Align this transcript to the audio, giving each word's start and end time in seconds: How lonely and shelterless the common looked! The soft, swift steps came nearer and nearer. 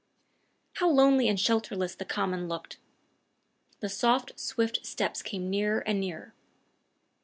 How 0.77 0.89
lonely 0.89 1.27
and 1.27 1.37
shelterless 1.39 1.93
the 1.95 2.05
common 2.05 2.47
looked! 2.47 2.79
The 3.81 3.87
soft, 3.89 4.39
swift 4.39 4.83
steps 4.83 5.21
came 5.21 5.47
nearer 5.51 5.81
and 5.81 5.99
nearer. 5.99 6.33